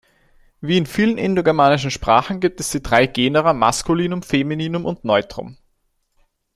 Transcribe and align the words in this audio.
Wie 0.61 0.79
in 0.79 0.87
vielen 0.87 1.19
indogermanischen 1.19 1.91
Sprachen 1.91 2.39
gibt 2.39 2.59
es 2.59 2.71
die 2.71 2.81
drei 2.81 3.05
Genera 3.05 3.53
Maskulinum, 3.53 4.23
Femininum 4.23 4.83
und 4.83 5.05
Neutrum. 5.05 5.57